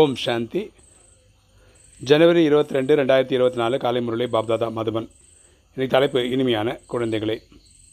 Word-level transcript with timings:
ஓம் 0.00 0.14
சாந்தி. 0.14 0.70
ஜனவரி 2.10 2.42
இருபத்தி 2.44 2.72
ரெண்டு 2.72 2.96
ரெண்டாயிரத்தி 2.96 3.32
இருபத்தி 3.32 3.58
நாலு 3.60 3.78
காலை 3.78 4.00
முரளி 4.02 4.24
பாப்தாதா 4.24 4.68
மதுபன். 4.76 5.08
இன்னைக்கு 5.72 5.90
தலைப்பு 5.90 6.30
இனிமையான 6.30 6.80
குழந்தைகளே. 6.92 7.36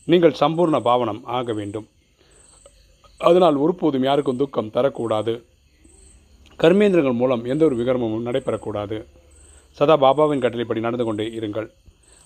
நீங்கள் 0.06 0.36
சம்பூர்ண 0.40 0.80
பாவனம் 0.80 1.26
ஆக 1.26 1.54
வேண்டும். 1.54 1.88
அதனால் 3.18 3.56
ஒருபோதும் 3.56 4.04
யாருக்கும் 4.04 4.38
துக்கம் 4.38 4.72
தரக்கூடாது. 4.74 5.44
கர்மேந்திரங்கள் 6.60 7.20
மூலம் 7.22 7.46
எந்த 7.46 7.66
ஒரு 7.66 7.76
விகரமும் 7.76 8.26
நடைபெறக்கூடாது. 8.26 9.06
சதா 9.72 9.98
பாபாவின் 10.06 10.44
கட்டளைப்படி 10.46 10.80
நடந்து 10.80 11.06
கொண்டே 11.06 11.28
இருங்கள். 11.28 11.70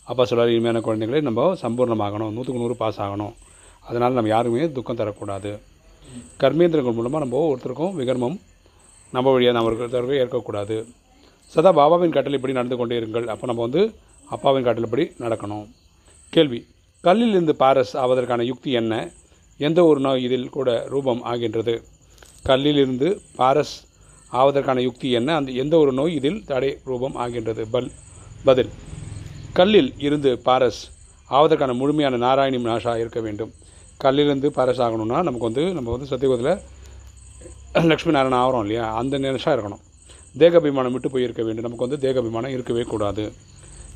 அப்பா 0.04 0.26
சொல்கிறார் 0.26 0.56
இனிமையான 0.56 0.86
குழந்தைகளே 0.88 1.22
நம்ம 1.22 1.54
சம்பூர்ணமாகணும். 1.66 2.32
நூற்றுக்கு 2.32 2.64
நூறு 2.64 2.76
பாஸ் 2.76 3.02
ஆகணும். 3.02 3.34
அதனால் 3.80 4.14
நம்ம 4.14 4.30
யாருமே 4.30 4.72
துக்கம் 4.72 5.04
தரக்கூடாது. 5.04 5.60
கர்மேந்திரங்கள் 6.40 7.00
மூலமாக 7.02 7.26
நம்ம 7.26 7.46
ஒருத்தருக்கும் 7.52 7.96
விகர்மம் 8.02 8.40
நம்ம 9.14 9.32
வழியாக 9.34 9.56
நம்ம 9.58 9.70
இருக்கிறவர்கள் 9.72 10.20
ஏற்கக்கூடாது. 10.22 10.76
சதா 11.54 11.72
பாபாவின் 11.80 12.16
கட்டளைப்படி 12.16 12.54
நடந்து 12.58 12.78
கொண்டே 12.80 12.96
இருங்கள். 13.00 13.26
அப்போ 13.34 13.46
நம்ம 13.50 13.62
வந்து 13.68 13.82
அப்பாவின் 14.36 14.68
கட்டளைப்படி 14.68 15.06
நடக்கணும். 15.24 15.66
கேள்வி 16.36 16.60
கல்லிலிருந்து 17.04 17.54
பாரஸ் 17.64 17.94
ஆவதற்கான 18.04 18.42
யுக்தி 18.50 18.72
என்ன? 18.82 18.94
எந்த 19.60 19.80
ஒரு 19.90 20.00
நோய் 20.06 20.24
இதில் 20.28 20.54
கூட 20.56 20.70
ரூபம் 20.94 21.22
ஆகின்றது? 21.32 21.76
கல்லிலிருந்து 22.50 23.08
பாரஸ் 23.40 23.76
ஆவதற்கான 24.42 24.80
யுக்தி 24.88 25.10
என்ன? 25.20 25.30
அந்த 25.40 25.52
எந்த 25.64 25.78
ஒரு 25.84 25.92
நோய் 26.00 26.16
இதில் 26.20 26.40
தடை 26.52 26.72
ரூபம் 26.90 27.16
ஆகின்றது? 27.16 27.64
பல் 27.74 27.90
பதில் 28.48 28.72
கல்லில் 29.58 29.92
இருந்து 29.98 30.30
பாரஸ் 30.46 30.82
ஆவதற்கான 31.30 31.74
முழுமையான 31.82 32.16
நாராயணி 32.26 32.60
நாஷா 32.70 32.94
இருக்க 33.04 33.20
வேண்டும். 33.28 33.52
கல்லிலிருந்து 34.04 34.50
பாரஸ் 34.56 34.82
ஆகணும்னா 34.86 35.20
நமக்கு 35.28 35.48
வந்து 35.50 35.66
நம்ம 35.78 35.92
வந்து 35.96 36.10
சத்தியகுதத்தில் 36.14 36.62
லக்ஷ்மி 37.82 38.12
நாராயணன் 38.16 38.42
ஆகிறோம் 38.42 38.64
இல்லையா? 38.66 38.86
அந்த 39.00 39.16
நிமிஷம் 39.24 39.54
இருக்கணும். 39.56 39.82
தேகாபிமானம் 40.42 40.94
விட்டு 40.96 41.10
போய் 41.14 41.26
இருக்க 41.28 41.42
வேண்டும். 41.46 41.66
நமக்கு 41.68 41.86
வந்து 41.86 41.98
தேகாபிமானம் 42.04 42.54
இருக்கவே 42.56 42.84
கூடாது. 42.92 43.24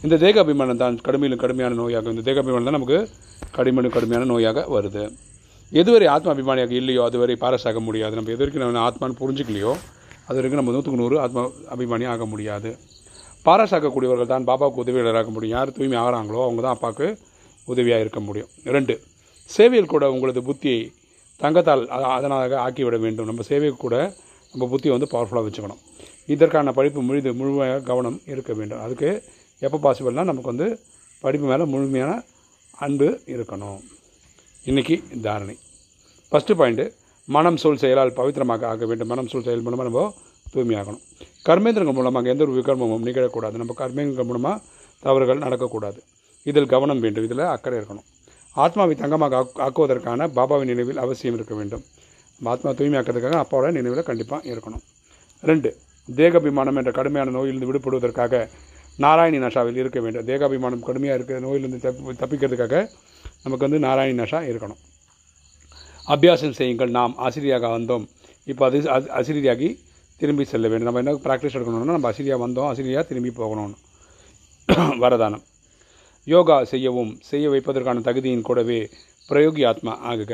இந்த 0.05 0.15
தேகாபிமானம் 0.23 0.79
தான் 0.81 0.95
கடுமையிலும் 1.07 1.41
கடுமையான 1.43 1.75
நோயாக 1.81 2.11
இந்த 2.13 2.23
தேகாபிமானம் 2.29 2.67
தான் 2.69 2.77
நமக்கு 2.77 2.97
கடுமையிலும் 3.57 3.93
கடுமையான 3.97 4.27
நோயாக 4.33 4.63
வருது. 4.75 5.03
எதுவரை 5.71 6.07
ஆத்மா 6.15 6.31
அபிமானியாக 6.33 6.73
இல்லையோ 6.81 7.01
அதுவரை 7.09 7.35
பாரசாக 7.43 7.79
முடியாது. 7.87 8.13
நம்ம 8.17 8.31
எது 8.35 8.41
வரைக்கும் 8.43 8.63
நம்ம 8.65 8.83
ஆத்மான்னு 8.89 9.19
புரிஞ்சுக்கலையோ 9.21 9.73
அது 10.27 10.37
வரைக்கும் 10.37 10.61
நம்ம 10.61 10.73
நூற்றுக்கு 10.75 11.01
நூறு 11.03 11.15
ஆத்மா 11.25 11.41
அபிமானி 11.73 12.05
ஆக 12.13 12.25
முடியாது. 12.33 12.69
பாராசாக்கக்கூடியவர்கள் 13.47 13.73
ஆகக்கூடியவர்கள் 13.79 14.31
தான் 14.33 14.47
பாபாவுக்கு 14.49 14.83
உதவியாளராக 14.83 15.29
முடியும். 15.35 15.55
யார் 15.57 15.75
தூய்மை 15.75 15.97
ஆகிறாங்களோ 16.03 16.39
அவங்க 16.45 16.61
தான் 16.65 16.75
அப்பாவுக்கு 16.77 17.07
உதவியாக 17.73 18.03
இருக்க 18.05 18.19
முடியும். 18.27 18.49
ரெண்டு 18.75 18.95
சேவையில் 19.49 19.93
கூட 19.93 20.05
உங்களது 20.15 20.41
புத்தியை 20.49 20.79
தங்கத்தால் 21.43 21.83
அதனாக 22.17 22.55
ஆக்கிவிட 22.65 22.97
வேண்டும். 23.05 23.27
நம்ம 23.29 23.43
சேவைக்கு 23.49 23.79
கூட 23.85 23.97
நம்ம 24.51 24.67
புத்தியை 24.71 24.93
வந்து 24.95 25.09
பவர்ஃபுல்லாக 25.13 25.45
வச்சுக்கணும். 25.47 25.81
இதற்கான 26.33 26.71
படிப்பு 26.77 27.01
முழுது 27.07 27.29
முழுமையாக 27.39 27.83
கவனம் 27.89 28.17
இருக்க 28.33 28.51
வேண்டும். 28.59 28.81
அதுக்கு 28.85 29.09
எப்போ 29.65 29.77
பாசிபிள்னால் 29.85 30.29
நமக்கு 30.31 30.51
வந்து 30.53 30.67
படிப்பு 31.25 31.45
மேலே 31.51 31.65
முழுமையான 31.73 32.13
அன்பு 32.85 33.07
இருக்கணும். 33.33 33.79
இன்றைக்கி 34.69 34.95
தாரணை. 35.25 35.55
ஃபஸ்ட்டு 36.31 36.57
பாயிண்ட்டு 36.59 36.85
மனம் 37.35 37.59
சூழ் 37.61 37.81
செயலால் 37.83 38.17
பவித்திரமாக 38.17 38.65
ஆக 38.71 38.85
வேண்டும். 38.89 39.09
மனம் 39.13 39.29
சூழ் 39.31 39.45
செயல் 39.47 39.63
மூலமாக 39.67 39.87
நம்ம 39.89 40.03
தூய்மையாகணும். 40.53 41.03
கர்மேந்திரங்கள் 41.47 41.97
மூலமாக 41.99 42.29
எந்த 42.33 42.43
ஒரு 42.45 42.53
விகர்மமும் 42.59 43.07
நிகழக்கூடாது 43.07 43.61
நம்ம 43.61 43.75
கர்மேந்திரங்கள் 43.81 44.29
மூலமாக 44.31 44.61
தவறுகள் 45.05 45.43
நடக்கக்கூடாது. 45.45 45.99
இதில் 46.49 46.71
கவனம் 46.73 47.01
வேண்டும். 47.05 47.25
இதில் 47.27 47.43
அக்கறை 47.55 47.77
இருக்கணும். 47.79 48.07
ஆத்மாவை 48.63 48.95
தங்கமாக 49.01 49.41
ஆக்குவதற்கான 49.65 50.27
பாபாவின் 50.37 50.71
நினைவில் 50.73 51.01
அவசியம் 51.03 51.35
இருக்க 51.37 51.53
வேண்டும். 51.59 51.83
ஆத்மா 52.51 52.69
தூய்மையாக்கிறதுக்காக 52.79 53.37
அப்பாவோட 53.43 53.69
நினைவில் 53.77 54.07
கண்டிப்பாக 54.09 54.49
இருக்கணும். 54.53 54.83
ரெண்டு 55.49 55.69
தேகாபிமானம் 56.19 56.77
என்ற 56.79 56.91
கடுமையான 56.97 57.31
நோயிலிருந்து 57.37 57.69
விடுபடுவதற்காக 57.69 58.41
நாராயணி 59.03 59.39
நஷாவில் 59.45 59.79
இருக்க 59.81 59.99
வேண்டும். 60.03 60.25
தேகாபிமானம் 60.29 60.85
கடுமையாக 60.87 61.17
இருக்கிற 61.19 61.39
நோயிலிருந்து 61.45 61.79
தப்பி 61.85 62.13
தப்பிக்கிறதுக்காக 62.21 62.75
நமக்கு 63.43 63.65
வந்து 63.67 63.79
நாராயணி 63.87 64.15
நஷா 64.21 64.39
இருக்கணும். 64.51 64.79
அபியாசம் 66.13 66.55
செய்யுங்கள். 66.59 66.91
நாம் 66.97 67.13
ஆசிரியாக 67.27 67.69
வந்தோம். 67.77 68.05
இப்போ 68.51 68.63
அது 68.69 68.79
அசிரியாகி 69.19 69.69
திரும்பி 70.21 70.43
செல்ல 70.51 70.67
வேண்டும். 70.71 70.89
நம்ம 70.89 71.01
என்ன 71.03 71.13
ப்ராக்டிஸ் 71.27 71.55
எடுக்கணும்னா 71.57 71.95
நம்ம 71.97 72.11
அசிரியா 72.13 72.37
வந்தோம் 72.45 72.67
ஆசிரியாக 72.69 73.03
திரும்பி 73.11 73.31
போகணும் 73.41 73.75
வரதானம். 75.03 75.43
யோகா 76.31 76.55
செய்யவும் 76.69 77.11
செய்ய 77.27 77.45
வைப்பதற்கான 77.51 78.01
தகுதியின் 78.07 78.41
கூடவே 78.47 78.79
பிரயோகி 79.29 79.61
ஆத்மா 79.69 79.93
ஆகுக. 80.11 80.31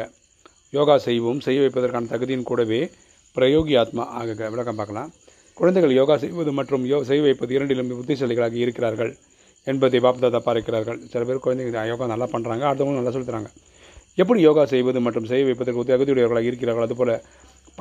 யோகா 0.78 0.96
செய்யவும் 1.04 1.42
செய்ய 1.46 1.60
வைப்பதற்கான 1.64 2.10
தகுதியின் 2.14 2.46
கூடவே 2.50 2.80
பிரயோகி 3.36 3.74
ஆத்மா 3.82 4.04
ஆகுக. 4.22 4.50
விளக்கம் 4.54 4.80
பார்க்கலாம். 4.80 5.12
குழந்தைகள் 5.60 5.94
யோகா 6.00 6.16
செய்வது 6.24 6.52
மற்றும் 6.60 6.86
யோ 6.92 7.00
செய்ய 7.10 7.24
வைப்பது 7.28 7.54
இரண்டிலும் 7.58 7.92
புத்திசாலிகளாக 8.00 8.58
இருக்கிறார்கள் 8.64 9.12
என்பதை 9.68 10.02
பாப்தாதா 10.08 10.42
பார்க்கிறார்கள். 10.48 11.00
சில 11.14 11.24
பேர் 11.30 11.44
குழந்தைங்க 11.46 11.86
யோகா 11.92 12.08
நல்லா 12.14 12.30
பண்ணுறாங்க 12.34 12.66
அடுத்தவங்களும் 12.70 13.02
நல்லா 13.02 13.16
சொல்லித் 13.18 13.62
எப்படி 14.22 14.40
யோகா 14.48 14.64
செய்வது 14.74 15.00
மற்றும் 15.06 15.30
செய்ய 15.30 15.44
வைப்பதற்கு 15.52 15.90
தகுதியுடையவர்களாக 15.94 16.50
இருக்கிறார்கள் 16.52 16.88
அதுபோல் 16.88 17.16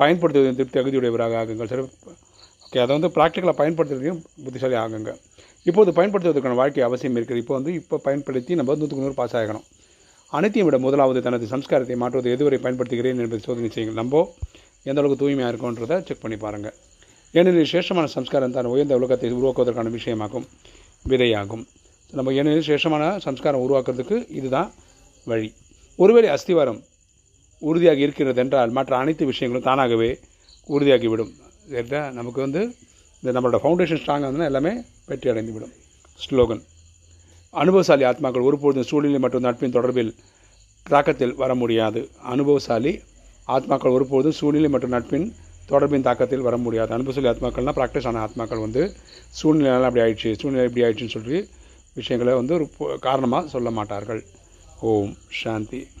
பயன்படுத்துவதில் 0.01 0.57
திருப்தி 0.59 0.77
தகுதியுடையவராக 0.79 1.35
ஆகுங்கள். 1.41 1.69
சில 1.73 1.81
ஓகே 2.65 2.79
அதை 2.83 2.91
வந்து 2.97 3.09
ப்ராக்டிக்கலாக 3.17 3.57
பயன்படுத்துறதையும் 3.61 4.21
புத்திசாலி 4.45 4.77
ஆகுங்க. 4.85 5.11
இப்போது 5.69 5.91
பயன்படுத்துவதற்கான 5.97 6.57
வாழ்க்கை 6.61 6.83
அவசியம் 6.87 7.17
இருக்குது 7.19 7.41
இப்போ 7.43 7.53
வந்து 7.57 7.71
இப்போ 7.79 7.95
பயன்படுத்தி 8.07 8.55
நம்ம 8.59 8.75
நூற்றுக்கு 8.79 9.03
நூறு 9.05 9.17
பாஸ் 9.19 9.35
ஆகணும். 9.41 9.65
அனைத்தையும் 10.37 10.67
விட 10.67 10.77
முதலாவது 10.85 11.19
தனது 11.27 11.45
சம்ஸ்காரத்தை 11.53 11.95
மாற்றுவது 12.01 12.29
எதுவரை 12.35 12.57
பயன்படுத்துகிறேன் 12.63 13.19
என்பதை 13.23 13.39
சோதனை 13.47 13.69
செய்யுங்கள். 13.75 13.99
நம்ம 14.01 14.23
எந்த 14.89 14.97
அளவுக்கு 15.01 15.21
தூய்மையாக 15.23 15.51
இருக்கோன்றதை 15.53 15.97
செக் 16.07 16.23
பண்ணி 16.23 16.37
பாருங்கள் 16.45 16.75
ஏனெனில் 17.39 17.69
சேஷமான 17.73 18.07
சம்ஸ்காரம் 18.15 18.55
தான் 18.55 18.69
உயர்ந்த 18.73 18.95
உலகத்தை 18.99 19.29
உருவாக்குவதற்கான 19.37 19.91
விஷயமாகும் 19.97 20.45
விதையாகும். 21.11 21.63
நம்ம 22.17 22.33
ஏனெனில் 22.39 22.67
சேஷமான 22.69 23.03
சம்ஸ்காரம் 23.27 23.63
உருவாக்குறதுக்கு 23.65 24.17
இதுதான் 24.39 24.69
வழி. 25.31 25.49
ஒருவேளை 25.99 26.29
அஸ்திவாரம் 26.35 26.81
உறுதியாக 27.61 27.99
இருக்கிறது 28.05 28.41
என்றால் 28.43 28.71
மற்ற 28.77 28.93
அனைத்து 29.03 29.23
விஷயங்களும் 29.31 29.67
தானாகவே 29.69 30.09
உறுதியாகிவிடும். 30.69 31.31
சரிதா? 31.73 32.01
நமக்கு 32.19 32.39
வந்து 32.45 32.61
இந்த 33.23 33.33
நம்மளோட 33.35 33.57
ஃபவுண்டேஷன் 33.63 33.99
ஸ்ட்ராங்காக 33.99 34.29
இருந்தால் 34.29 34.49
எல்லாமே 34.51 34.71
வெற்றி 35.09 35.29
அடைந்துவிடும். 35.31 35.73
ஸ்லோகன் 36.23 36.61
அனுபவசாலி 37.61 38.03
ஆத்மாக்கள் 38.09 38.47
ஒருபொழுதும் 38.47 38.87
சூழ்நிலை 38.89 39.19
மற்றும் 39.25 39.45
நட்பின் 39.45 39.75
தொடர்பில் 39.75 40.11
தாக்கத்தில் 40.85 41.35
வர 41.41 41.51
முடியாது. 41.61 42.01
அனுபவசாலி 42.33 42.93
ஆத்மாக்கள் 43.55 43.95
ஒருபொழுதும் 43.97 44.37
சூழ்நிலை 44.39 44.69
மற்றும் 44.75 44.93
நட்பின் 44.95 45.27
தொடர்பின் 45.71 46.05
தாக்கத்தில் 46.07 46.45
வர 46.47 46.57
முடியாது. 46.65 46.91
அனுபவசாலி 46.97 47.29
ஆத்மாக்கள்னால் 47.33 47.77
ப்ராக்டிஸ் 47.79 48.07
ஆன 48.11 48.21
ஆத்மாக்கள் 48.27 48.65
வந்து 48.65 48.83
சூழ்நிலையெல்லாம் 49.39 49.89
அப்படி 49.89 50.05
ஆயிடுச்சு 50.05 50.31
சூழ்நிலை 50.41 50.67
இப்படி 50.69 50.85
ஆயிடுச்சுன்னு 50.87 51.17
சொல்லி 51.17 51.39
விஷயங்களை 51.99 52.33
வந்து 52.41 52.55
ஒரு 52.59 52.67
காரணமாக 53.07 53.47
சொல்ல 53.55 53.69
மாட்டார்கள். 53.79 54.23
ஓம் 54.91 55.15
சாந்தி. 55.41 55.83